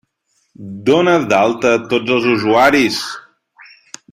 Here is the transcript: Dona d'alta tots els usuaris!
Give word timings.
Dona 0.87 1.13
d'alta 1.33 1.73
tots 1.91 2.15
els 2.17 2.27
usuaris! 2.33 2.99